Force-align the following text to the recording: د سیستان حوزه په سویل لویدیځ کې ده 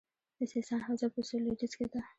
د 0.37 0.39
سیستان 0.53 0.79
حوزه 0.87 1.07
په 1.13 1.19
سویل 1.27 1.43
لویدیځ 1.45 1.73
کې 1.77 1.85
ده 1.93 2.01